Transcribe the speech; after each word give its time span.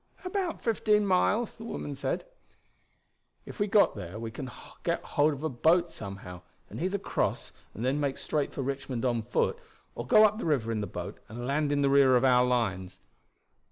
"About 0.25 0.63
fifteen 0.63 1.05
miles," 1.05 1.57
the 1.57 1.63
woman 1.63 1.93
said. 1.93 2.25
"If 3.45 3.59
we 3.59 3.67
got 3.67 3.95
there 3.95 4.17
we 4.17 4.31
can 4.31 4.49
get 4.81 5.03
hold 5.03 5.31
of 5.31 5.43
a 5.43 5.47
boat 5.49 5.91
somehow, 5.91 6.41
and 6.71 6.81
either 6.81 6.97
cross 6.97 7.51
and 7.75 7.85
then 7.85 7.99
make 7.99 8.17
straight 8.17 8.51
for 8.51 8.63
Richmond 8.63 9.05
on 9.05 9.21
foot, 9.21 9.59
or 9.93 10.07
go 10.07 10.23
up 10.25 10.39
the 10.39 10.45
river 10.45 10.71
in 10.71 10.81
the 10.81 10.87
boat 10.87 11.19
and 11.29 11.45
land 11.45 11.71
in 11.71 11.83
the 11.83 11.87
rear 11.91 12.15
of 12.15 12.25
our 12.25 12.43
lines. 12.43 12.99